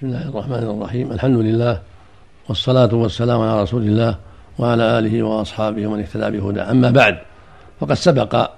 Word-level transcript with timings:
بسم 0.00 0.08
الله 0.08 0.28
الرحمن 0.28 0.62
الرحيم. 0.62 1.12
الحمد 1.12 1.38
لله 1.38 1.80
والصلاة 2.48 2.94
والسلام 2.94 3.40
على 3.40 3.62
رسول 3.62 3.82
الله 3.82 4.16
وعلى 4.58 4.98
آله 4.98 5.22
وأصحابه 5.22 5.86
ومن 5.86 6.00
اهتدى 6.00 6.38
بهداه. 6.38 6.70
أما 6.70 6.90
بعد 6.90 7.18
فقد 7.80 7.94
سبق 7.94 8.50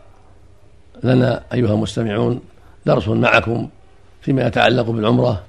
لنا 1.03 1.43
أيها 1.53 1.75
المستمعون 1.75 2.41
درس 2.87 3.09
معكم 3.09 3.69
فيما 4.21 4.47
يتعلق 4.47 4.91
بالعمرة 4.91 5.43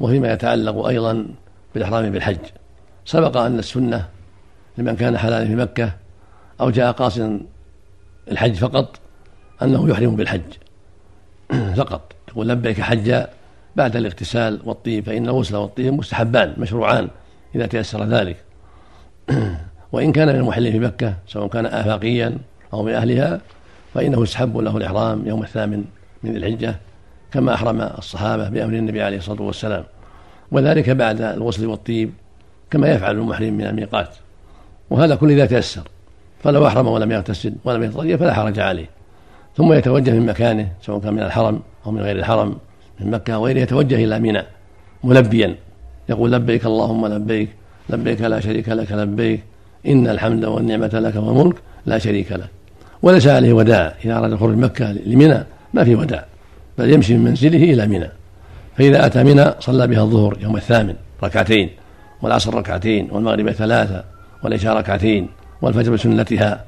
وفيما 0.00 0.32
يتعلق 0.32 0.86
أيضا 0.86 1.26
بالإحرام 1.74 2.10
بالحج. 2.10 2.44
سبق 3.04 3.36
أن 3.36 3.58
السنة 3.58 4.08
لمن 4.78 4.96
كان 4.96 5.18
حلالا 5.18 5.46
في 5.46 5.54
مكة 5.54 5.92
أو 6.60 6.70
جاء 6.70 6.92
قاصدا 6.92 7.40
الحج 8.30 8.54
فقط 8.54 8.98
أنه 9.62 9.88
يحرم 9.88 10.16
بالحج 10.16 10.52
فقط. 11.80 12.12
يقول 12.28 12.48
لبيك 12.48 12.80
حجا 12.80 13.28
بعد 13.76 13.96
الاغتسال 13.96 14.60
والطيب 14.64 15.04
فإن 15.04 15.28
الغسل 15.28 15.56
والطيب 15.56 15.94
مستحبان 15.94 16.54
مشروعان 16.58 17.08
إذا 17.54 17.66
تيسر 17.66 18.04
ذلك. 18.04 18.36
وإن 19.92 20.12
كان 20.12 20.28
من 20.28 20.34
المحلين 20.34 20.72
في 20.72 20.78
مكة 20.78 21.14
سواء 21.26 21.48
كان 21.48 21.66
آفاقيا 21.66 22.38
أو 22.72 22.82
من 22.82 22.92
أهلها 22.92 23.40
فإنه 23.94 24.22
يستحب 24.22 24.58
له 24.58 24.76
الإحرام 24.76 25.28
يوم 25.28 25.42
الثامن 25.42 25.84
من 26.22 26.32
ذي 26.32 26.38
الحجة 26.38 26.76
كما 27.32 27.54
أحرم 27.54 27.80
الصحابة 27.80 28.48
بأمر 28.48 28.74
النبي 28.74 29.02
عليه 29.02 29.16
الصلاة 29.16 29.42
والسلام. 29.42 29.84
وذلك 30.52 30.90
بعد 30.90 31.20
الغسل 31.20 31.66
والطيب 31.66 32.12
كما 32.70 32.88
يفعل 32.88 33.14
المحرم 33.14 33.54
من 33.54 33.66
الميقات. 33.66 34.16
وهذا 34.90 35.14
كل 35.14 35.30
إذا 35.30 35.46
تيسر 35.46 35.82
فلو 36.42 36.66
أحرم 36.66 36.86
ولم 36.86 37.12
يغتسل 37.12 37.54
ولم 37.64 37.82
يتطيب 37.82 38.18
فلا 38.18 38.34
حرج 38.34 38.58
عليه. 38.58 38.86
ثم 39.56 39.72
يتوجه 39.72 40.10
من 40.10 40.26
مكانه 40.26 40.68
سواء 40.82 41.00
كان 41.00 41.14
من 41.14 41.22
الحرم 41.22 41.60
أو 41.86 41.90
من 41.90 42.00
غير 42.00 42.16
الحرم. 42.16 42.58
من 43.04 43.10
مكة 43.10 43.38
وغيره 43.38 43.58
يتوجه 43.58 44.04
إلى 44.04 44.18
منى 44.18 44.42
ملبيا. 45.04 45.56
يقول 46.08 46.32
لبيك 46.32 46.66
اللهم 46.66 47.06
لبيك 47.06 47.48
لبيك 47.90 48.20
لا 48.20 48.40
شريك 48.40 48.68
لك 48.68 48.92
لبيك 48.92 49.40
إن 49.86 50.08
الحمد 50.08 50.44
والنعمة 50.44 50.90
لك 50.94 51.16
والملك 51.16 51.56
لا 51.86 51.98
شريك 51.98 52.32
لك. 52.32 52.48
وليس 53.02 53.26
عليه 53.26 53.52
وداع 53.52 53.94
إذا 54.04 54.18
أراد 54.18 54.32
الخروج 54.32 54.56
مكة 54.56 54.92
لمنى 54.92 55.44
ما 55.74 55.84
في 55.84 55.94
وداع 55.94 56.24
بل 56.78 56.92
يمشي 56.92 57.14
من 57.14 57.24
منزله 57.24 57.64
إلى 57.64 57.86
منى. 57.86 58.08
فإذا 58.76 59.06
أتى 59.06 59.24
منى 59.24 59.54
صلى 59.60 59.86
بها 59.86 60.02
الظهر 60.02 60.38
يوم 60.40 60.56
الثامن 60.56 60.94
ركعتين 61.24 61.70
والعصر 62.22 62.54
ركعتين 62.54 63.08
والمغرب 63.10 63.50
ثلاثة 63.50 64.04
والعشاء 64.44 64.76
ركعتين 64.76 65.28
والفجر 65.62 65.92
بسنتها 65.92 66.64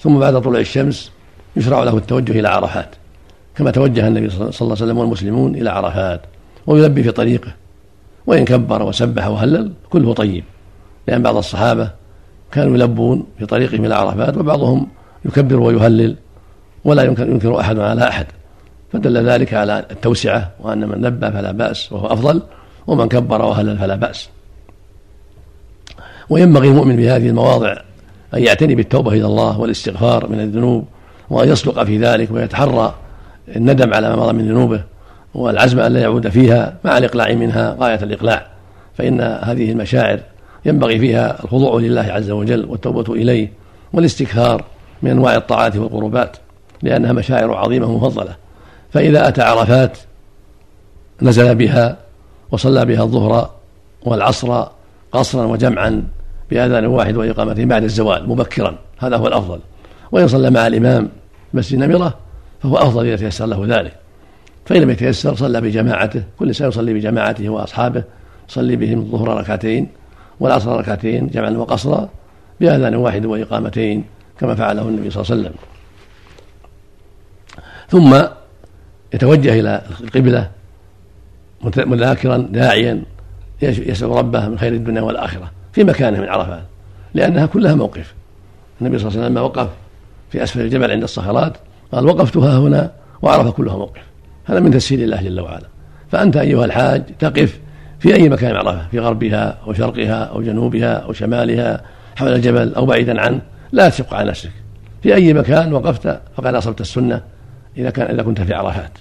ثم 0.00 0.18
بعد 0.18 0.40
طلوع 0.40 0.60
الشمس 0.60 1.12
يشرع 1.56 1.82
له 1.82 1.96
التوجه 1.96 2.40
إلى 2.40 2.48
عرفات. 2.48 2.88
كما 3.56 3.70
توجه 3.70 4.08
النبي 4.08 4.30
صلى 4.30 4.40
الله 4.40 4.54
عليه 4.60 4.72
وسلم 4.72 4.98
والمسلمون 4.98 5.54
إلى 5.54 5.70
عرفات 5.70 6.20
ويلبي 6.66 7.02
في 7.02 7.10
طريقه 7.10 7.54
وإن 8.26 8.44
كبر 8.44 8.82
وسبح 8.82 9.26
وهلل 9.26 9.72
كله 9.90 10.12
طيب 10.14 10.44
لأن 11.08 11.22
بعض 11.22 11.36
الصحابة 11.36 11.90
كانوا 12.52 12.74
يلبون 12.74 13.26
في 13.38 13.46
طريقهم 13.46 13.84
إلى 13.84 13.94
عرفات 13.94 14.36
وبعضهم 14.36 14.88
يكبر 15.24 15.60
ويهلل 15.60 16.16
ولا 16.84 17.02
ينكر, 17.02 17.28
ينكر 17.28 17.60
أحد 17.60 17.78
على 17.78 18.08
أحد 18.08 18.26
فدل 18.92 19.28
ذلك 19.28 19.54
على 19.54 19.86
التوسعة 19.90 20.50
وأن 20.60 20.88
من 20.88 21.06
لبى 21.06 21.30
فلا 21.30 21.52
بأس 21.52 21.92
وهو 21.92 22.06
أفضل 22.06 22.42
ومن 22.86 23.08
كبر 23.08 23.42
وهلل 23.42 23.78
فلا 23.78 23.94
بأس. 23.94 24.28
وينبغي 26.30 26.68
المؤمن 26.68 26.96
في 26.96 27.10
هذه 27.10 27.28
المواضع 27.28 27.76
أن 28.34 28.42
يعتني 28.42 28.74
بالتوبة 28.74 29.12
إلى 29.12 29.26
الله 29.26 29.60
والإستغفار 29.60 30.28
من 30.28 30.40
الذنوب 30.40 30.84
وأن 31.30 31.48
يصدق 31.48 31.84
في 31.84 31.98
ذلك 31.98 32.30
ويتحرى 32.30 32.94
الندم 33.56 33.94
على 33.94 34.08
ما 34.08 34.16
مضى 34.16 34.32
من 34.32 34.48
ذنوبه 34.48 34.82
والعزم 35.34 35.80
أن 35.80 35.92
لا 35.92 36.00
يعود 36.00 36.28
فيها 36.28 36.76
مع 36.84 36.98
الإقلاع 36.98 37.32
منها 37.32 37.76
غاية 37.80 38.02
الإقلاع. 38.02 38.46
فإن 38.98 39.20
هذه 39.20 39.72
المشاعر 39.72 40.20
ينبغي 40.64 40.98
فيها 40.98 41.44
الخضوع 41.44 41.80
لله 41.80 42.02
عز 42.02 42.30
وجل 42.30 42.64
والتوبة 42.64 43.14
إليه 43.14 43.52
والاستكثار 43.92 44.64
من 45.02 45.10
أنواع 45.10 45.36
الطاعات 45.36 45.76
والقربات 45.76 46.36
لأنها 46.82 47.12
مشاعر 47.12 47.54
عظيمة 47.54 47.96
مفضلة 47.96 48.36
فإذا 48.92 49.28
أتى 49.28 49.42
عرفات 49.42 49.98
نزل 51.22 51.54
بها 51.54 51.96
وصلى 52.50 52.84
بها 52.84 53.02
الظهر 53.02 53.50
والعصر 54.02 54.66
قصرا 55.12 55.44
وجمعا 55.44 56.04
بأذان 56.50 56.86
واحد 56.86 57.16
وإقامته 57.16 57.64
بعد 57.64 57.84
الزوال 57.84 58.28
مبكرا 58.28 58.78
هذا 58.98 59.16
هو 59.16 59.26
الأفضل. 59.26 59.58
وإن 60.12 60.28
صلى 60.28 60.50
مع 60.50 60.66
الإمام 60.66 61.08
مسجد 61.54 61.78
نمرة 61.78 62.14
فهو 62.64 62.76
أفضل 62.76 63.06
إذا 63.06 63.16
تيسر 63.16 63.46
له 63.46 63.78
ذلك. 63.78 63.96
فإن 64.66 64.82
لم 64.82 64.90
يتيسر 64.90 65.34
صلى 65.34 65.60
بجماعته 65.60 66.22
كل 66.38 66.46
إنسان 66.46 66.68
يصلي 66.68 66.94
بجماعته 66.94 67.48
وأصحابه 67.48 68.04
يصلي 68.48 68.76
بهم 68.76 68.98
الظهر 68.98 69.28
ركعتين 69.28 69.88
والعصر 70.40 70.78
ركعتين 70.78 71.26
جمعا 71.26 71.50
وقصرا 71.50 72.08
بأذان 72.60 72.94
واحد 72.94 73.26
وإقامتين 73.26 74.04
كما 74.40 74.54
فعله 74.54 74.88
النبي 74.88 75.10
صلى 75.10 75.22
الله 75.22 75.32
عليه 75.32 75.40
وسلم. 75.40 75.54
ثم 77.88 78.28
يتوجه 79.14 79.60
إلى 79.60 79.82
القبلة 80.00 80.50
مذاكرا 81.76 82.36
داعيا 82.36 83.02
يسأل 83.62 84.08
ربه 84.08 84.48
من 84.48 84.58
خير 84.58 84.72
الدنيا 84.72 85.02
والآخرة 85.02 85.50
في 85.72 85.84
مكانه 85.84 86.20
من 86.20 86.28
عرفات 86.28 86.62
لأنها 87.14 87.46
كلها 87.46 87.74
موقف. 87.74 88.14
النبي 88.80 88.98
صلى 88.98 89.08
الله 89.08 89.18
عليه 89.18 89.26
وسلم 89.26 89.38
لما 89.38 89.40
وقف 89.40 89.68
في 90.30 90.42
أسفل 90.42 90.60
الجبل 90.60 90.90
عند 90.90 91.02
الصخرات 91.02 91.56
قال 91.94 92.06
وقفت 92.06 92.36
ها 92.36 92.58
هنا 92.58 92.90
وعرف 93.22 93.50
كلها 93.50 93.76
موقف. 93.76 94.02
هذا 94.44 94.60
من 94.60 94.70
تسهيل 94.70 95.02
الله 95.02 95.22
جل 95.22 95.40
وعلا. 95.40 95.66
فأنت 96.10 96.36
أيها 96.36 96.64
الحاج 96.64 97.02
تقف 97.18 97.60
في 97.98 98.14
أي 98.14 98.28
مكان 98.28 98.56
عرفة 98.56 98.88
في 98.88 98.98
غربها 98.98 99.58
أو 99.66 99.72
شرقها 99.72 100.24
أو 100.24 100.42
جنوبها 100.42 100.94
أو 100.94 101.12
شمالها 101.12 101.80
حول 102.16 102.32
الجبل 102.32 102.74
أو 102.74 102.86
بعيدا 102.86 103.20
عنه 103.20 103.40
لا 103.72 103.88
تشق 103.88 104.14
على 104.14 104.30
نفسك. 104.30 104.50
في 105.02 105.14
أي 105.14 105.32
مكان 105.32 105.72
وقفت 105.72 106.20
فقد 106.36 106.54
أصبت 106.54 106.80
السنة 106.80 107.22
إذا 107.76 107.90
كان 107.90 108.14
إذا 108.14 108.22
كنت 108.22 108.40
في 108.40 108.54
عرفات. 108.54 108.98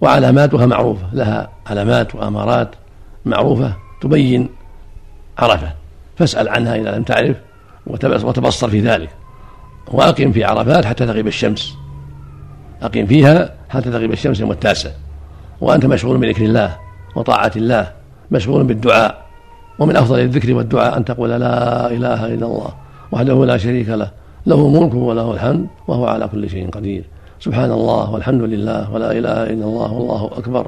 وعلاماتها 0.00 0.66
معروفة 0.66 1.06
لها 1.12 1.48
علامات 1.66 2.14
وأمارات 2.14 2.68
معروفة 3.24 3.76
تبين 4.00 4.48
عرفة. 5.38 5.72
فاسأل 6.16 6.48
عنها 6.48 6.76
إذا 6.76 6.96
لم 6.96 7.02
تعرف 7.02 7.36
وتبصر 7.86 8.68
في 8.68 8.80
ذلك. 8.80 9.10
وأقم 9.88 10.32
في 10.32 10.44
عرفات 10.44 10.84
حتى 10.84 11.06
تغيب 11.06 11.26
الشمس. 11.26 11.74
أقم 12.82 13.06
فيها 13.06 13.50
حتى 13.68 13.90
تغيب 13.90 14.12
الشمس 14.12 14.40
يوم 14.40 14.50
التاسع. 14.50 14.90
وأنت 15.60 15.86
مشغول 15.86 16.18
بذكر 16.18 16.44
الله 16.44 16.76
وطاعة 17.16 17.52
الله 17.56 17.92
مشغول 18.30 18.64
بالدعاء. 18.64 19.24
ومن 19.78 19.96
أفضل 19.96 20.18
الذكر 20.20 20.54
والدعاء 20.54 20.96
أن 20.96 21.04
تقول 21.04 21.30
لا 21.30 21.90
إله 21.90 22.26
إلا 22.26 22.46
الله 22.46 22.70
وحده 23.12 23.44
لا 23.44 23.56
شريك 23.56 23.88
له 23.88 24.10
له 24.46 24.68
ملك 24.68 24.94
وله 24.94 25.32
الحمد 25.32 25.66
وهو 25.88 26.06
على 26.06 26.28
كل 26.28 26.50
شيء 26.50 26.70
قدير. 26.70 27.04
سبحان 27.40 27.70
الله 27.70 28.10
والحمد 28.10 28.42
لله 28.42 28.92
ولا 28.92 29.12
إله 29.12 29.42
إلا 29.42 29.64
الله 29.64 29.92
والله 29.92 30.30
أكبر 30.38 30.66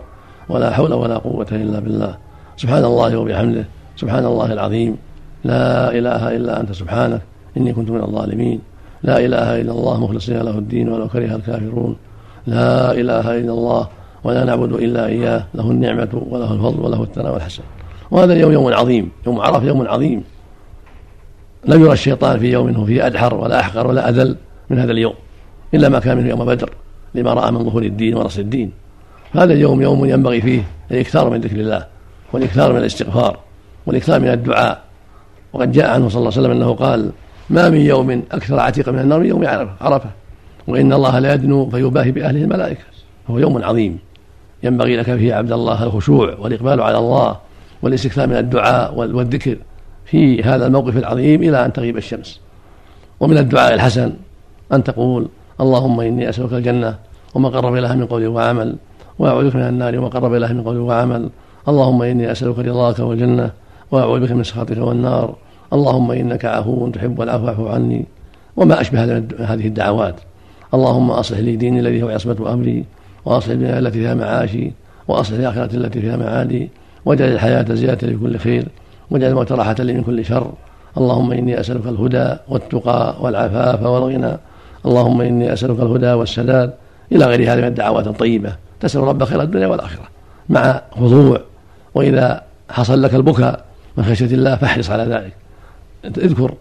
ولا 0.48 0.70
حول 0.70 0.92
ولا 0.92 1.18
قوة 1.18 1.46
إلا 1.52 1.80
بالله. 1.80 2.16
سبحان 2.56 2.84
الله 2.84 3.16
وبحمده 3.16 3.64
سبحان 3.96 4.24
الله 4.24 4.52
العظيم. 4.52 4.96
لا 5.44 5.90
إله 5.90 6.36
إلا 6.36 6.60
أنت 6.60 6.72
سبحانك 6.72 7.22
إني 7.56 7.72
كنت 7.72 7.90
من 7.90 8.00
الظالمين. 8.00 8.60
لا 9.06 9.18
إله 9.18 9.60
إلا 9.60 9.72
الله 9.72 10.00
مخلصين 10.00 10.38
له 10.38 10.58
الدين 10.58 10.88
ولو 10.88 11.08
كره 11.08 11.36
الكافرون. 11.36 11.96
لا 12.46 12.92
إله 12.92 13.38
إلا 13.38 13.52
الله 13.52 13.88
ولا 14.24 14.44
نعبد 14.44 14.72
إلا 14.72 15.06
إياه. 15.06 15.44
له 15.54 15.70
النعمة 15.70 16.22
وله 16.30 16.52
الفضل 16.52 16.80
وله 16.80 17.02
الثناء 17.02 17.34
والحسن. 17.34 17.62
وهذا 18.10 18.32
اليوم 18.32 18.52
يوم 18.52 18.72
عظيم 18.72 19.10
يوم 19.26 19.40
عرف 19.40 19.62
يوم 19.62 19.88
عظيم. 19.88 20.24
لم 21.68 21.82
يرى 21.82 21.92
الشيطان 21.92 22.38
في 22.38 22.52
يوم 22.52 22.86
فيه 22.86 23.06
أدحر 23.06 23.34
ولا 23.34 23.60
أحقر 23.60 23.86
ولا 23.86 24.08
أذل 24.08 24.36
من 24.70 24.78
هذا 24.78 24.92
اليوم 24.92 25.14
إلا 25.74 25.88
ما 25.88 25.98
كان 25.98 26.16
منه 26.16 26.28
يوم 26.28 26.44
بدر 26.44 26.70
لما 27.14 27.34
رأى 27.34 27.50
من 27.50 27.64
ظهور 27.64 27.82
الدين 27.82 28.16
ونصر 28.16 28.40
الدين. 28.40 28.72
هذا 29.32 29.52
اليوم 29.52 29.82
يوم 29.82 30.04
ينبغي 30.04 30.40
فيه 30.40 30.62
الإكثار 30.90 31.30
من 31.30 31.40
ذكر 31.40 31.56
الله 31.56 31.86
والإكثار 32.32 32.72
من 32.72 32.78
الاستغفار 32.78 33.38
والإكثار 33.86 34.20
من 34.20 34.28
الدعاء. 34.28 34.82
وقد 35.52 35.72
جاء 35.72 35.90
عنه 35.90 36.08
صلى 36.08 36.18
الله 36.18 36.32
عليه 36.32 36.40
وسلم 36.40 36.50
أنه 36.50 36.74
قال 36.74 37.10
ما 37.50 37.68
من 37.68 37.80
يوم 37.80 38.10
أكثر 38.10 38.60
عتيق 38.60 38.88
من 38.88 38.98
النار 38.98 39.20
من 39.20 39.26
يوم 39.26 39.46
عرفة 39.80 40.10
وإن 40.68 40.92
الله 40.92 41.18
لا 41.18 41.34
يدنو 41.34 41.70
فيباهي 41.70 42.10
بأهله 42.10 42.42
الملائكة. 42.44 42.82
هو 43.30 43.38
يوم 43.38 43.64
عظيم. 43.64 43.98
ينبغي 44.62 44.96
لك 44.96 45.16
فيه 45.16 45.34
عبد 45.34 45.52
الله 45.52 45.82
الخشوع 45.82 46.34
والإقبال 46.38 46.80
على 46.80 46.98
الله 46.98 47.36
والاستكثار 47.82 48.26
من 48.26 48.36
الدعاء 48.36 48.94
والذكر. 48.94 49.56
في 50.04 50.42
هذا 50.42 50.66
الموقف 50.66 50.96
العظيم 50.96 51.42
إلى 51.42 51.64
أن 51.64 51.72
تغيب 51.72 51.96
الشمس. 51.96 52.40
ومن 53.20 53.38
الدعاء 53.38 53.74
الحسن 53.74 54.12
أن 54.72 54.84
تقول 54.84 55.28
اللهم 55.60 56.00
إني 56.00 56.28
أسألك 56.28 56.52
الجنة 56.52 56.98
وما 57.34 57.48
قرب 57.48 57.74
إليها 57.74 57.94
من 57.94 58.06
قول 58.06 58.26
وعمل 58.26 58.76
وأعوذ 59.18 59.48
بك 59.48 59.56
من 59.56 59.62
النار 59.62 59.98
وما 59.98 60.08
قرب 60.08 60.34
إليها 60.34 60.52
من 60.52 60.62
قول 60.62 60.78
وعمل. 60.78 61.30
اللهم 61.68 62.02
إني 62.02 62.32
أسألك 62.32 62.58
رضاك 62.58 62.98
والجنة 62.98 63.50
وأعوذ 63.90 64.20
بك 64.20 64.32
من 64.32 64.42
سخطك 64.42 64.78
والنار. 64.78 65.36
اللهم 65.72 66.10
إنك 66.10 66.44
عفو 66.44 66.88
تحب 66.88 67.22
العفو 67.22 67.46
فاعف 67.46 67.60
عني 67.60 68.06
وما 68.56 68.80
أشبه 68.80 69.04
هذه 69.38 69.66
الدعوات. 69.66 70.14
اللهم 70.74 71.10
أصلح 71.10 71.38
لي 71.38 71.56
ديني 71.56 71.80
الذي 71.80 72.02
هو 72.02 72.08
عصمة 72.08 72.52
أمري 72.52 72.84
وأصلح 73.24 73.50
الدنيا 73.50 73.78
التي 73.78 73.98
فيها 73.98 74.14
معاشي 74.14 74.72
وأصلح 75.08 75.38
الآخرة 75.38 75.76
التي 75.76 76.00
فيها 76.00 76.16
معادي 76.16 76.70
واجعل 77.04 77.28
الحياة 77.28 77.74
زيادة 77.74 78.08
لكل 78.08 78.38
خير 78.38 78.68
واجعل 79.10 79.30
الموت 79.30 79.52
راحة 79.52 79.74
لي 79.78 79.92
من 79.92 80.02
كل 80.02 80.24
شر. 80.24 80.52
اللهم 80.98 81.32
إني 81.32 81.60
أسألك 81.60 81.86
الهدى 81.86 82.36
والتقى 82.48 83.16
والعفاف 83.20 83.82
والغنى. 83.82 84.36
اللهم 84.86 85.20
إني 85.20 85.52
أسألك 85.52 85.80
الهدى 85.80 86.12
والسداد. 86.12 86.72
إلى 87.12 87.24
غير 87.24 87.52
هذه 87.52 87.60
من 87.60 87.64
الدعوات 87.64 88.06
الطيبة. 88.06 88.56
تسأل 88.80 89.00
رب 89.00 89.24
خير 89.24 89.42
الدنيا 89.42 89.66
والآخرة. 89.66 90.04
مع 90.48 90.80
خضوع 90.90 91.40
وإذا 91.94 92.42
حصل 92.70 93.02
لك 93.02 93.14
البكاء 93.14 93.64
من 93.96 94.04
خشية 94.04 94.26
الله 94.26 94.56
فاحرص 94.56 94.90
على 94.90 95.02
ذلك. 95.02 95.45
اذكر 96.06 96.54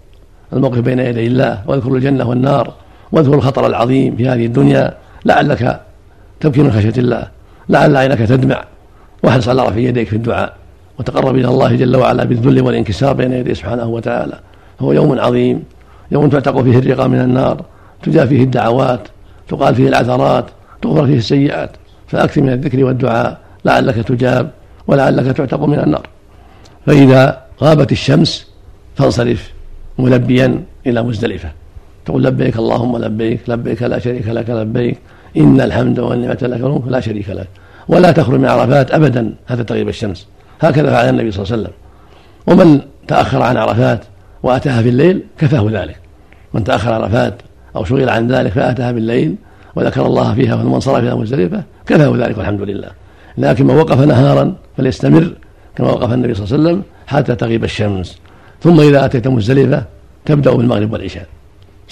الموقف 0.53 0.79
بين 0.79 0.99
يدي 0.99 1.27
الله 1.27 1.61
واذكر 1.67 1.95
الجنة 1.95 2.29
والنار 2.29 2.73
واذكر 3.11 3.33
الخطر 3.33 3.67
العظيم 3.67 4.15
في 4.15 4.29
هذه 4.29 4.45
الدنيا. 4.45 4.93
لعلك 5.25 5.81
تبكي 6.39 6.61
من 6.63 6.71
خشية 6.71 6.93
الله 6.97 7.27
لعل 7.69 7.97
عينك 7.97 8.19
تدمع. 8.19 8.63
واحرص 9.23 9.47
على 9.49 9.61
رفع 9.61 9.77
يديك 9.77 10.07
في 10.07 10.15
الدعاء 10.15 10.53
وتقرب 10.99 11.35
إلى 11.35 11.47
الله 11.47 11.75
جل 11.75 11.95
وعلا 11.95 12.23
بالذل 12.23 12.61
والانكسار 12.61 13.13
بين 13.13 13.31
يديه 13.31 13.53
سبحانه 13.53 13.87
وتعالى. 13.87 14.39
هو 14.79 14.93
يوم 14.93 15.19
عظيم 15.19 15.63
يوم 16.11 16.29
تعتق 16.29 16.61
فيه 16.61 16.77
الرقى 16.79 17.09
من 17.09 17.21
النار 17.21 17.65
تجاب 18.03 18.27
فيه 18.27 18.43
الدعوات 18.43 19.07
تقال 19.47 19.75
فيه 19.75 19.87
العثرات 19.87 20.45
تغفر 20.81 21.05
فيه 21.05 21.17
السيئات. 21.17 21.71
فأكثر 22.07 22.41
من 22.41 22.49
الذكر 22.49 22.83
والدعاء 22.83 23.39
لعلك 23.65 23.95
تجاب 23.95 24.51
ولعلك 24.87 25.37
تعتق 25.37 25.63
من 25.65 25.79
النار. 25.79 26.07
فإذا 26.85 27.41
غابت 27.61 27.91
الشمس 27.91 28.54
فانصرف 28.95 29.51
ملبيا 29.99 30.63
إلى 30.87 31.03
مزدلفة. 31.03 31.51
تقول 32.05 32.23
لبيك 32.23 32.57
اللهم 32.57 32.97
لبيك 32.97 33.39
لبيك 33.47 33.83
لا 33.83 33.99
شريك 33.99 34.27
لك 34.27 34.49
لبيك 34.49 34.97
إن 35.37 35.61
الحمد 35.61 35.99
والنعمة 35.99 36.37
لك 36.41 36.63
والملك 36.63 36.87
لا 36.87 36.99
شريك 36.99 37.29
لك. 37.29 37.47
ولا 37.87 38.11
تخرج 38.11 38.39
من 38.39 38.45
عرفات 38.45 38.91
ابدا 38.91 39.33
حتى 39.49 39.63
تغيب 39.63 39.89
الشمس. 39.89 40.27
هكذا 40.61 40.89
فعل 40.89 41.09
النبي 41.09 41.31
صلى 41.31 41.43
الله 41.43 41.53
عليه 41.53 41.63
وسلم. 41.63 41.73
ومن 42.47 42.81
تأخر 43.07 43.41
عن 43.41 43.57
عرفات 43.57 44.03
وأتاها 44.43 44.81
في 44.81 44.89
الليل 44.89 45.23
كفاه 45.37 45.67
ذلك. 45.71 45.99
من 46.53 46.63
تأخر 46.63 46.93
عرفات 46.93 47.41
أو 47.75 47.83
شغل 47.83 48.09
عن 48.09 48.27
ذلك 48.27 48.51
فأتاها 48.51 48.91
بالليل 48.91 49.35
وذكر 49.75 50.05
الله 50.05 50.35
فيها 50.35 50.57
ثم 50.57 50.73
انصرف 50.73 51.03
إلى 51.03 51.15
مزدلفة 51.15 51.63
كفاه 51.85 52.17
ذلك 52.17 52.37
والحمد 52.37 52.61
لله. 52.61 52.89
لكن 53.37 53.65
من 53.65 53.75
وقف 53.75 53.99
نهارا 53.99 54.55
فليستمر 54.77 55.33
كما 55.75 55.91
وقف 55.91 56.13
النبي 56.13 56.33
صلى 56.33 56.45
الله 56.45 56.53
عليه 56.53 56.63
وسلم 56.69 56.83
حتى 57.07 57.35
تغيب 57.35 57.63
الشمس. 57.63 58.19
ثم 58.65 58.77
إذا 58.81 59.05
اتيت 59.05 59.27
مزدلفه 59.27 59.85
تبدا 60.25 60.51
بالمغرب 60.51 60.93
والعشاء. 60.93 61.27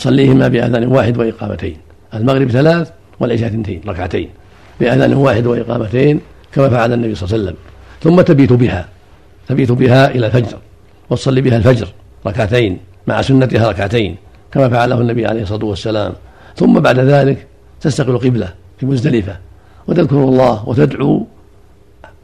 صليهما 0.05 0.47
بأذان 0.47 0.83
واحد 0.95 1.17
وإقامتين. 1.17 1.77
المغرب 2.13 2.49
ثلاث 2.49 2.91
والعشاء 3.19 3.47
اثنتين 3.47 3.81
ركعتين. 3.87 4.29
بأذان 4.79 5.13
واحد 5.13 5.45
وإقامتين 5.45 6.15
كما 6.53 6.69
فعل 6.69 6.93
النبي 6.93 7.15
صلى 7.15 7.25
الله 7.25 7.33
عليه 7.33 7.43
وسلم. 7.43 7.57
ثم 8.03 8.21
تبيت 8.21 8.53
بها. 8.53 8.87
تبيت 9.47 9.71
بها 9.71 10.11
إلى 10.15 10.25
الفجر 10.27 10.57
وتصلي 11.09 11.41
بها 11.41 11.57
الفجر 11.57 11.87
ركعتين 12.27 12.79
مع 13.07 13.21
سنتها 13.21 13.69
ركعتين 13.69 14.15
كما 14.51 14.69
فعله 14.69 15.01
النبي 15.01 15.25
عليه 15.25 15.41
الصلاة 15.41 15.65
والسلام. 15.65 16.13
ثم 16.55 16.79
بعد 16.79 16.99
ذلك 16.99 17.47
تستقبل 17.81 18.17
قبلة 18.17 18.49
في 18.79 18.85
مزدلفة. 18.85 19.37
وتذكر 19.87 20.15
الله 20.15 20.69
وتدعو 20.69 21.27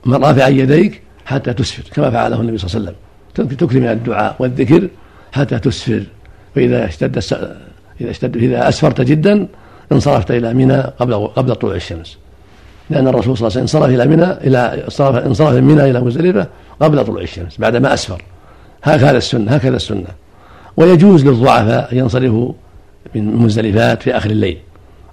رافعا 0.07 0.47
يديك 0.47 1.01
حتى 1.25 1.53
تسفر 1.53 1.83
كما 1.93 2.09
فعله 2.11 2.41
النبي 2.41 2.57
صلى 2.57 2.67
الله 2.67 2.75
عليه 2.75 2.85
وسلم. 2.85 3.08
تكثر 3.47 3.79
من 3.79 3.87
الدعاء 3.87 4.35
والذكر 4.39 4.87
حتى 5.31 5.59
تسفر. 5.59 6.03
فإذا 6.55 6.85
اشتد 6.85 7.17
إذا 8.01 8.11
اشتد 8.11 8.37
إذا 8.37 8.69
أسفرت 8.69 9.01
جدا 9.01 9.47
انصرفت 9.91 10.31
إلى 10.31 10.53
منى 10.53 10.77
قبل 10.77 11.27
قبل 11.27 11.55
طلوع 11.55 11.75
الشمس. 11.75 12.17
لأن 12.89 13.07
الرسول 13.07 13.37
صلى 13.37 13.47
الله 13.47 13.59
عليه 13.59 13.63
وسلم 13.63 13.81
انصرف 13.81 13.89
إلى 13.89 14.07
منى 14.07 14.31
إلى 14.31 14.83
انصرف 15.25 15.55
من 15.55 15.63
منى 15.63 15.89
إلى 15.89 16.01
مزدلفة 16.01 16.47
قبل 16.79 17.05
طلوع 17.05 17.21
الشمس 17.21 17.57
بعدما 17.57 17.93
أسفر. 17.93 18.21
هكذا 18.83 19.17
السنة 19.17 19.51
هكذا 19.51 19.75
السنة. 19.75 20.07
ويجوز 20.77 21.25
للضعفاء 21.25 21.93
أن 21.93 21.97
ينصرفوا 21.97 22.53
من 23.15 23.35
مزدلفات 23.35 24.01
في 24.01 24.17
آخر 24.17 24.29
الليل. 24.29 24.57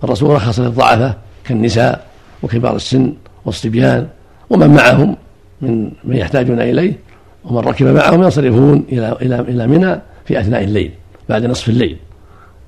الرسول 0.04 0.30
رخص 0.30 0.60
للضعفاء 0.60 1.18
كالنساء 1.44 2.06
وكبار 2.42 2.76
السن 2.76 3.12
والصبيان 3.44 4.06
ومن 4.50 4.70
معهم 4.70 5.16
من 5.60 5.90
من 6.04 6.16
يحتاجون 6.16 6.60
إليه 6.60 6.92
ومن 7.46 7.58
ركب 7.58 7.86
معهم 7.86 8.22
ينصرفون 8.22 8.84
إلى 8.92 9.16
إلى 9.22 9.40
إلى 9.40 9.66
منى 9.66 10.00
في 10.24 10.40
أثناء 10.40 10.64
الليل 10.64 10.90
بعد 11.28 11.46
نصف 11.46 11.68
الليل. 11.68 11.96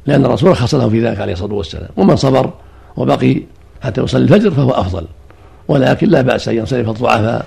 لأن 0.07 0.25
الرسول 0.25 0.51
رخص 0.51 0.75
له 0.75 0.89
في 0.89 1.07
ذلك 1.07 1.21
عليه 1.21 1.33
الصلاة 1.33 1.55
والسلام. 1.55 1.89
ومن 1.97 2.17
صبر 2.17 2.51
وبقي 2.97 3.43
حتى 3.83 4.01
يصلي 4.01 4.23
الفجر 4.23 4.51
فهو 4.51 4.71
أفضل. 4.71 5.07
ولكن 5.69 6.09
لا 6.09 6.21
بأس 6.21 6.49
أن 6.49 6.57
ينصرف 6.57 6.89
الضعفاء 6.89 7.47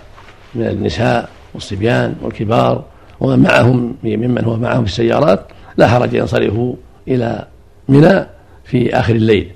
من 0.56 0.68
النساء 0.68 1.30
والصبيان 1.54 2.16
والكبار. 2.22 2.84
ومن 3.20 3.40
معهم 3.40 3.96
ممن 4.04 4.46
هو 4.46 4.58
معهم 4.58 4.86
في 4.86 4.90
السيارات 4.90 5.46
لا 5.78 5.88
حرج 5.88 6.14
ينصرفوا 6.14 6.76
إلى 7.08 7.46
منى 7.90 8.26
في 8.64 9.00
آخر 9.00 9.16
الليل. 9.16 9.52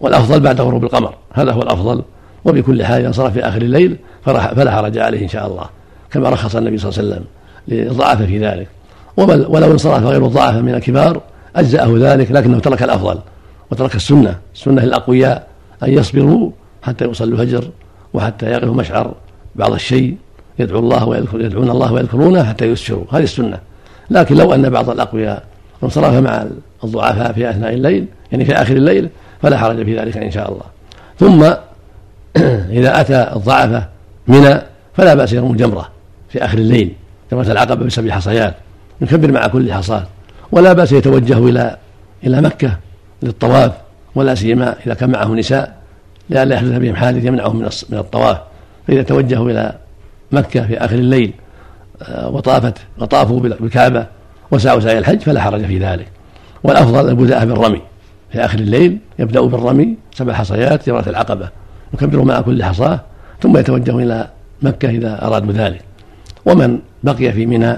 والأفضل 0.00 0.40
بعد 0.40 0.60
غروب 0.60 0.84
القمر. 0.84 1.14
هذا 1.32 1.52
هو 1.52 1.62
الأفضل. 1.62 2.02
وبكل 2.44 2.84
حال 2.84 3.04
ينصرف 3.04 3.32
في 3.32 3.40
آخر 3.40 3.62
الليل 3.62 3.96
فلا 4.24 4.70
حرج 4.70 4.98
عليه 4.98 5.22
إن 5.22 5.28
شاء 5.28 5.46
الله. 5.46 5.66
كما 6.14 6.28
رخص 6.28 6.56
النبي 6.56 6.78
صلى 6.78 6.90
الله 6.90 6.98
عليه 6.98 7.08
وسلم 7.08 7.24
للضعف 7.68 8.22
في 8.22 8.38
ذلك. 8.38 8.68
ولو 9.16 9.72
انصرف 9.72 10.02
غير 10.02 10.26
الضعف 10.26 10.54
من 10.54 10.74
الكبار 10.74 11.20
أجزأه 11.56 11.94
ذلك 11.98 12.32
لكنه 12.32 12.58
ترك 12.58 12.82
الأفضل 12.82 13.18
وترك 13.70 13.94
السنة 13.94 14.38
السنة 14.54 14.82
للأقوياء 14.82 15.46
أن 15.82 15.92
يصبروا 15.92 16.50
حتى 16.82 17.04
يصلوا 17.04 17.38
الفجر 17.38 17.70
وحتى 18.14 18.46
يقفوا 18.46 18.74
مشعر 18.74 19.14
بعض 19.56 19.72
الشيء 19.72 20.16
يدعو 20.58 20.78
الله 20.78 21.08
ويذكر 21.08 21.40
يدعون 21.40 21.70
الله 21.70 21.92
ويذكرونه 21.92 22.44
حتى 22.44 22.64
يسفروا 22.64 23.04
هذه 23.12 23.22
السنة. 23.22 23.58
لكن 24.10 24.36
لو 24.36 24.54
أن 24.54 24.70
بعض 24.70 24.90
الأقوياء 24.90 25.44
انصرف 25.82 26.14
مع 26.14 26.46
الضعفاء 26.84 27.32
في 27.32 27.50
أثناء 27.50 27.74
الليل 27.74 28.06
يعني 28.32 28.44
في 28.44 28.52
آخر 28.52 28.76
الليل 28.76 29.08
فلا 29.42 29.58
حرج 29.58 29.84
في 29.84 29.98
ذلك 29.98 30.16
إن 30.16 30.30
شاء 30.30 30.52
الله. 30.52 30.64
ثم 31.18 31.44
إذا 32.78 33.00
أتى 33.00 33.32
الضعفة 33.36 33.88
منى 34.28 34.58
فلا 34.94 35.14
بأس 35.14 35.32
يرموا 35.32 35.56
جمرة 35.56 35.93
في 36.34 36.44
آخر 36.44 36.58
الليل 36.58 36.92
جمرة 37.32 37.52
العقبة 37.52 37.84
بسبع 37.84 38.10
حصيات 38.10 38.54
يكبر 39.00 39.32
مع 39.32 39.46
كل 39.46 39.72
حصاة 39.72 40.06
ولا 40.52 40.72
بأس 40.72 40.92
يتوجه 40.92 41.38
إلى 41.38 41.76
إلى 42.24 42.40
مكة 42.40 42.78
للطواف 43.22 43.72
ولا 44.14 44.34
سيما 44.34 44.76
إذا 44.86 44.94
كان 44.94 45.10
معه 45.10 45.26
نساء 45.26 45.76
لئلا 46.30 46.54
يحدث 46.54 46.78
بهم 46.78 46.96
حادث 46.96 47.24
يمنعهم 47.24 47.58
من 47.58 47.98
الطواف. 47.98 48.38
فإذا 48.88 49.02
توجهوا 49.02 49.50
إلى 49.50 49.74
مكة 50.32 50.66
في 50.66 50.78
آخر 50.78 50.94
الليل 50.94 51.32
آه، 52.02 52.28
وطافت 52.28 52.78
وطافوا 52.98 53.40
بالكعبة 53.40 54.06
وسعوا 54.50 54.80
سعي 54.80 54.98
الحج 54.98 55.20
فلا 55.20 55.40
حرج 55.40 55.64
في 55.64 55.78
ذلك. 55.78 56.06
والأفضل 56.64 57.08
البداءة 57.08 57.44
بالرمي. 57.44 57.82
في 58.32 58.44
آخر 58.44 58.58
الليل 58.58 58.98
يبدأ 59.18 59.40
بالرمي 59.40 59.96
سبع 60.14 60.32
حصيات 60.32 60.86
جمرة 60.86 61.08
العقبة. 61.08 61.48
يكبر 61.94 62.22
مع 62.22 62.40
كل 62.40 62.64
حصاة 62.64 63.00
ثم 63.42 63.56
يتوجه 63.56 63.98
إلى 63.98 64.28
مكة 64.62 64.88
إذا 64.90 65.26
أرادوا 65.26 65.52
ذلك. 65.52 65.93
ومن 66.46 66.78
بقي 67.02 67.32
في 67.32 67.46
منى 67.46 67.76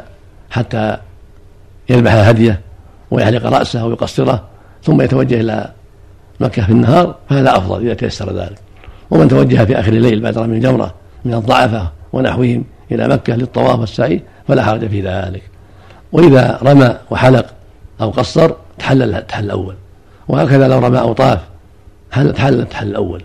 حتى 0.50 0.96
يذبح 1.88 2.12
هديه 2.14 2.61
ويحلق 3.11 3.46
رأسه 3.46 3.80
أو 3.80 3.90
يقصره 3.90 4.44
ثم 4.82 5.00
يتوجه 5.00 5.40
إلى 5.40 5.70
مكة 6.40 6.66
في 6.66 6.73
النهار 6.73 7.14
فهذا 7.28 7.56
أفضل 7.56 7.80
إذا 7.80 7.94
تيسر 7.94 8.32
ذلك. 8.32 8.58
ومن 9.11 9.28
توجه 9.28 9.64
في 9.64 9.80
آخر 9.80 9.92
الليل 9.92 10.20
بعد 10.20 10.38
رمي 10.38 10.56
الجمرة 10.56 10.94
من 11.25 11.35
الضعفة 11.35 11.90
ونحوهم 12.12 12.64
إلى 12.92 13.08
مكة 13.08 13.37
للطواف 13.37 13.78
والسعي 13.80 14.23
فلا 14.49 14.64
حرج 14.64 14.87
في 14.88 15.00
ذلك. 15.00 15.42
وإذا 16.12 16.58
رمى 16.62 16.96
وحلق 17.11 17.46
أو 18.00 18.11
قصر 18.11 18.52
تحلل 18.78 19.14
التحل 19.14 19.44
الأول. 19.44 19.75
وهكذا 20.28 20.68
لو 20.68 20.78
رمى 20.78 20.99
أو 20.99 21.12
طاف 21.12 21.40
تحلل 22.12 22.61
التحل 22.61 22.88
الأول؟ 22.88 23.23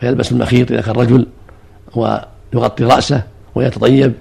فيلبس 0.00 0.32
المخيط 0.32 0.72
إذا 0.72 0.80
كان 0.80 0.94
رجل 0.94 1.26
ويغطي 1.94 2.84
رأسه 2.84 3.22
ويتطيب 3.54 4.12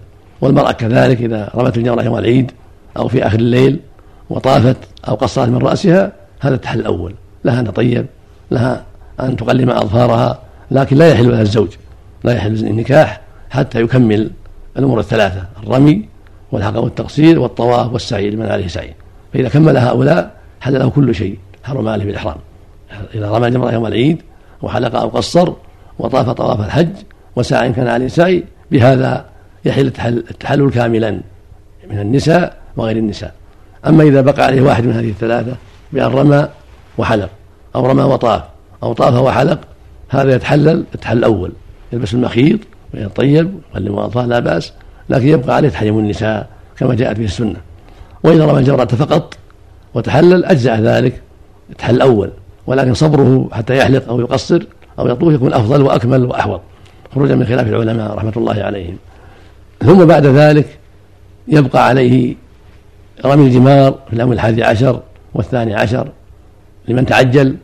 والمرأة 0.43 0.71
كذلك 0.71 1.21
إذا 1.21 1.49
رمت 1.55 1.77
الجمرة 1.77 2.03
يوم 2.03 2.17
العيد 2.17 2.51
أو 2.97 3.07
في 3.07 3.27
آخر 3.27 3.39
الليل 3.39 3.79
وطافت 4.29 4.77
أو 5.07 5.15
قصرت 5.15 5.49
من 5.49 5.57
رأسها 5.57 6.11
هذا 6.39 6.55
التحل 6.55 6.79
الأول. 6.79 7.15
لها 7.45 7.59
أن 7.59 7.65
تطيب 7.65 8.05
لها 8.51 8.83
أن 9.19 9.35
تقلم 9.35 9.69
أظفارها 9.69 10.39
لكن 10.71 10.97
لا 10.97 11.07
يحل 11.11 11.31
لها 11.31 11.41
الزوج 11.41 11.69
لا 12.23 12.33
يحل 12.33 12.53
النكاح 12.53 13.21
حتى 13.49 13.81
يكمل 13.81 14.31
الأمور 14.77 14.99
الثلاثة 14.99 15.43
الرمي 15.63 16.05
والحق 16.51 16.77
والتقصير 16.77 17.39
والطواف 17.39 17.93
والسعي 17.93 18.29
لمن 18.29 18.45
عليه 18.45 18.67
سعي. 18.67 18.93
فإذا 19.33 19.49
كمل 19.49 19.77
هؤلاء 19.77 20.31
حل 20.61 20.79
له 20.79 20.89
كل 20.89 21.15
شيء 21.15 21.39
حرم 21.63 21.87
عليه 21.87 22.05
بالإحرام. 22.05 22.37
إذا 23.15 23.31
رمى 23.31 23.49
جمرة 23.49 23.71
يوم 23.71 23.85
العيد 23.85 24.21
وحلق 24.61 24.95
أو 24.95 25.09
قصر 25.09 25.53
وطاف 25.99 26.29
طواف 26.29 26.59
الحج 26.59 26.95
وسعى 27.35 27.67
إن 27.67 27.73
كان 27.73 27.87
عليه 27.87 28.07
سعي 28.07 28.43
بهذا 28.71 29.32
يحل 29.65 29.87
التحلل 30.07 30.69
كاملا 30.69 31.11
من 31.89 31.99
النساء 31.99 32.57
وغير 32.77 32.97
النساء. 32.97 33.33
أما 33.87 34.03
إذا 34.03 34.21
بقى 34.21 34.45
عليه 34.45 34.61
واحد 34.61 34.85
من 34.85 34.93
هذه 34.93 35.09
الثلاثة 35.09 35.55
بأن 35.93 36.07
رمى 36.07 36.47
وحلق 36.97 37.29
أو 37.75 37.85
رمى 37.85 38.03
وطاف 38.03 38.43
أو 38.83 38.93
طاف 38.93 39.13
وحلق 39.13 39.59
هذا 40.09 40.35
يتحلل 40.35 40.83
التحلل 40.95 41.17
الأول. 41.17 41.51
يلبس 41.93 42.13
المخيط 42.13 42.59
ويطيب 42.93 43.51
يقلم 43.71 43.95
أطفال 43.99 44.29
لا 44.29 44.39
بأس 44.39 44.73
لكن 45.09 45.27
يبقى 45.27 45.55
عليه 45.55 45.69
تحريم 45.69 45.99
النساء 45.99 46.49
كما 46.77 46.95
جاءت 46.95 47.17
به 47.17 47.25
السنة. 47.25 47.55
وإذا 48.23 48.45
رمى 48.45 48.59
الجمرة 48.59 48.85
فقط 48.85 49.37
وتحلل 49.93 50.45
أجزأ 50.45 50.75
ذلك 50.75 51.21
التحلل 51.69 51.95
الأول. 51.95 52.31
ولكن 52.67 52.93
صبره 52.93 53.49
حتى 53.51 53.77
يحلق 53.77 54.09
أو 54.09 54.19
يقصر 54.19 54.63
أو 54.99 55.07
يطوف 55.07 55.33
يكون 55.33 55.53
أفضل 55.53 55.81
وأكمل 55.81 56.25
وأحوط. 56.25 56.61
خروجا 57.15 57.35
من 57.35 57.45
خلاف 57.45 57.67
العلماء 57.67 58.15
رحمة 58.15 58.33
الله 58.37 58.63
عليهم. 58.63 58.97
ثم 59.85 60.05
بعد 60.05 60.25
ذلك 60.25 60.65
يبقى 61.47 61.87
عليه 61.87 62.35
رمي 63.25 63.47
الجمار 63.47 63.99
في 64.07 64.13
اليوم 64.13 64.31
الحادي 64.31 64.63
عشر 64.63 65.01
والثاني 65.33 65.75
عشر 65.75 66.07
لمن 66.87 67.05
تعجل 67.05 67.57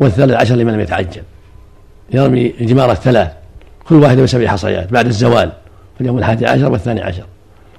والثالث 0.00 0.32
عشر 0.32 0.54
لمن 0.54 0.72
لم 0.72 0.80
يتعجل. 0.80 1.22
يرمي 2.10 2.54
الجمار 2.60 2.92
الثلاث 2.92 3.32
كل 3.88 3.94
واحدة 3.94 4.22
بسبع 4.22 4.46
حصيات 4.46 4.92
بعد 4.92 5.06
الزوال 5.06 5.52
في 5.94 6.00
اليوم 6.00 6.18
الحادي 6.18 6.46
عشر 6.46 6.72
والثاني 6.72 7.02
عشر. 7.02 7.24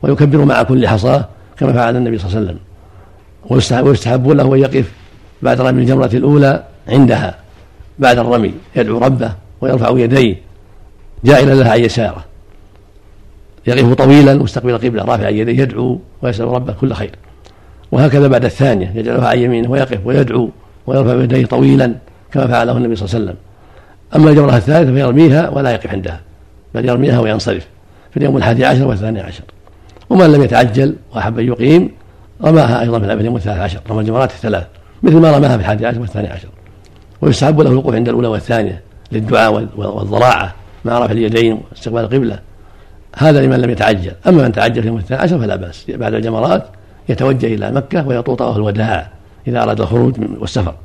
ويكبر 0.01 0.45
مع 0.45 0.63
كل 0.63 0.87
حصاة 0.87 1.27
كما 1.57 1.73
فعل 1.73 1.95
النبي 1.95 2.17
صلى 2.17 2.27
الله 2.27 2.37
عليه 2.37 2.59
وسلم. 3.49 3.87
ويستحب 3.87 4.27
له 4.27 4.55
أن 4.55 4.59
يقف 4.59 4.91
بعد 5.41 5.61
رمي 5.61 5.81
الجمرة 5.81 6.09
الأولى 6.13 6.63
عندها 6.87 7.35
بعد 7.99 8.17
الرمي 8.17 8.53
يدعو 8.75 8.97
ربه 8.97 9.31
ويرفع 9.61 9.89
يديه 9.89 10.35
جائلا 11.25 11.53
لها 11.53 11.71
عن 11.71 11.79
يساره. 11.79 12.25
يقف 13.67 13.93
طويلا 13.93 14.33
مستقبل 14.33 14.69
القبله 14.69 15.03
رافعا 15.03 15.29
يديه 15.29 15.61
يدعو 15.61 15.99
ويسأل 16.21 16.47
ربه 16.47 16.73
كل 16.73 16.93
خير. 16.93 17.11
وهكذا 17.91 18.27
بعد 18.27 18.45
الثانية 18.45 18.91
يجعلها 18.95 19.27
عن 19.27 19.39
يمينه 19.39 19.71
ويقف 19.71 19.99
ويدعو 20.05 20.49
ويرفع 20.87 21.23
يديه 21.23 21.45
طويلا 21.45 21.95
كما 22.31 22.47
فعله 22.47 22.77
النبي 22.77 22.95
صلى 22.95 23.05
الله 23.05 23.15
عليه 23.15 23.25
وسلم. 23.25 23.37
أما 24.15 24.29
الجمرة 24.29 24.55
الثالثة 24.55 24.93
فيرميها 24.93 25.49
ولا 25.49 25.71
يقف 25.71 25.91
عندها 25.91 26.21
بل 26.75 26.89
يرميها 26.89 27.19
وينصرف 27.19 27.67
في 28.11 28.17
اليوم 28.17 28.37
الحادي 28.37 28.65
عشر 28.65 28.87
والثاني 28.87 29.21
عشر. 29.21 29.43
ومن 30.09 30.31
لم 30.31 30.43
يتعجل 30.43 30.95
وأحب 31.15 31.39
أن 31.39 31.47
يقيم 31.47 31.91
رماها 32.43 32.81
أيضا 32.81 32.99
في 32.99 33.13
اليوم 33.13 33.35
الثالث 33.35 33.59
عشر 33.59 33.79
رمى 33.89 34.01
الجمرات 34.01 34.31
الثلاث 34.31 34.65
مثل 35.03 35.17
ما 35.17 35.37
رماها 35.37 35.57
في 35.57 35.61
الحادي 35.61 35.85
عشر 35.85 35.99
والثاني 35.99 36.27
عشر. 36.27 36.47
ويستحب 37.21 37.61
له 37.61 37.71
الوقوف 37.71 37.95
عند 37.95 38.09
الأولى 38.09 38.27
والثانية 38.27 38.81
للدعاء 39.11 39.67
والضراعة 39.75 40.55
مع 40.85 40.99
رفع 40.99 41.11
اليدين 41.11 41.61
واستقبال 41.71 42.03
القبلة. 42.03 42.46
هذا 43.17 43.41
لمن 43.41 43.59
لم 43.59 43.69
يتعجل. 43.69 44.11
أما 44.27 44.43
من 44.43 44.51
تعجل 44.51 44.81
في 44.81 44.87
يوم 44.87 44.97
الثاني 44.97 45.21
عشر 45.21 45.39
فلا 45.39 45.55
بأس. 45.55 45.85
بعد 45.89 46.13
الجمرات 46.13 46.63
يتوجه 47.09 47.47
إلى 47.47 47.71
مكة 47.71 48.07
ويطوط 48.07 48.39
طواف 48.39 48.57
الوداع 48.57 49.09
إذا 49.47 49.63
أراد 49.63 49.81
الخروج 49.81 50.15
والسفر. 50.39 50.75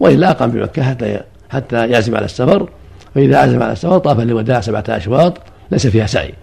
وإلا 0.00 0.30
اقام 0.30 0.50
بمكة 0.50 0.82
حتى 0.82 1.20
حتى 1.50 1.88
يعزم 1.88 2.16
على 2.16 2.24
السفر. 2.24 2.68
فاذا 3.14 3.38
عزم 3.38 3.62
على 3.62 3.72
السفر 3.72 3.98
طاف 3.98 4.20
للوداع 4.20 4.60
سبعة 4.60 4.84
أشواط 4.88 5.38
ليس 5.70 5.86
فيها 5.86 6.06
سعي. 6.06 6.34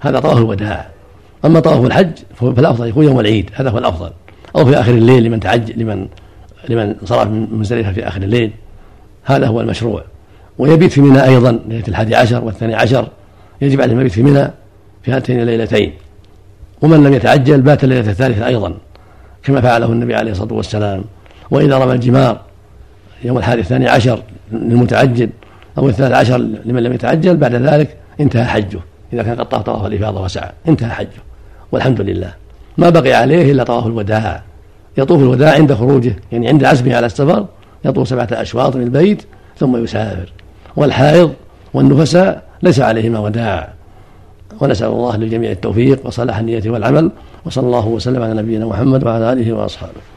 هذا 0.00 0.20
طواف 0.20 0.38
الوداع. 0.38 0.88
أما 1.44 1.60
طواف 1.60 1.84
الحج 1.84 2.12
فالافضل 2.34 2.88
يكون 2.88 3.04
يوم 3.04 3.20
العيد. 3.20 3.50
هذا 3.54 3.70
هو 3.70 3.78
الأفضل. 3.78 4.10
أو 4.56 4.64
في 4.64 4.80
آخر 4.80 4.92
الليل 4.92 5.22
لمن 5.22 5.40
تعجل 5.40 5.80
لمن 5.80 6.08
لمن 6.68 6.94
صرف 7.04 7.28
من 7.28 7.48
مزدلفه 7.52 7.92
في 7.92 8.08
آخر 8.08 8.22
الليل. 8.22 8.50
هذا 9.24 9.46
هو 9.46 9.60
المشروع. 9.60 10.04
ويبيت 10.58 10.92
في 10.92 11.00
منى 11.00 11.24
أيضا. 11.24 11.60
ليلة 11.68 11.84
الحادي 11.88 12.16
عشر 12.16 12.44
والثاني 12.44 12.74
عشر. 12.74 13.08
يجب 13.60 13.80
عليه 13.80 13.92
المبيت 13.92 14.12
في 14.12 14.22
منى. 14.22 14.50
في 15.04 15.12
هاتين 15.12 15.40
الليلتين. 15.40 15.92
ومن 16.82 17.04
لم 17.04 17.14
يتعجل 17.14 17.60
بات 17.60 17.84
الليلة 17.84 18.10
الثالثة 18.10 18.46
أيضا 18.46 18.74
كما 19.42 19.60
فعله 19.60 19.86
النبي 19.86 20.14
عليه 20.14 20.30
الصلاة 20.30 20.52
والسلام. 20.52 21.04
وإذا 21.50 21.78
رمى 21.78 21.92
الجمار 21.92 22.40
يوم 23.24 23.38
الحادي 23.38 23.60
الثاني 23.60 23.88
عشر 23.88 24.22
للمتعجل 24.52 25.30
أو 25.78 25.88
الثالث 25.88 26.14
عشر 26.14 26.38
لمن 26.38 26.82
لم 26.82 26.92
يتعجل 26.92 27.36
بعد 27.36 27.54
ذلك 27.54 27.96
انتهى 28.20 28.44
حجه. 28.44 28.80
إذا 29.12 29.22
كان 29.22 29.40
قد 29.40 29.48
طاف 29.48 29.62
طواف 29.62 29.86
الإفاضة 29.86 30.22
وسعى 30.22 30.50
انتهى 30.68 30.90
حجه. 30.90 31.22
والحمد 31.72 32.00
لله. 32.00 32.32
ما 32.78 32.90
بقي 32.90 33.12
عليه 33.12 33.52
إلا 33.52 33.64
طواف 33.64 33.86
الوداع. 33.86 34.42
يطوف 34.98 35.20
الوداع 35.22 35.54
عند 35.54 35.74
خروجه 35.74 36.16
يعني 36.32 36.48
عند 36.48 36.64
عزمه 36.64 36.96
على 36.96 37.06
السفر 37.06 37.46
يطوف 37.84 38.08
سبعة 38.08 38.28
أشواط 38.32 38.76
من 38.76 38.82
البيت 38.82 39.22
ثم 39.58 39.84
يسافر. 39.84 40.32
والحائض 40.76 41.32
والنفساء 41.74 42.42
ليس 42.62 42.80
عليهما 42.80 43.18
وداع. 43.18 43.72
ونسأل 44.64 44.88
الله 44.88 45.16
للجميع 45.16 45.50
التوفيق 45.50 46.06
وصلاح 46.06 46.38
النية 46.38 46.62
والعمل 46.66 47.10
وصلى 47.44 47.66
الله 47.66 47.86
وسلم 47.88 48.22
على 48.22 48.34
نبينا 48.34 48.66
محمد 48.66 49.04
وعلى 49.04 49.32
آله 49.32 49.52
وأصحابه. 49.52 50.13